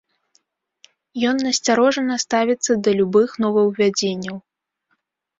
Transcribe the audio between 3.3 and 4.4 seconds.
новаўвядзенняў.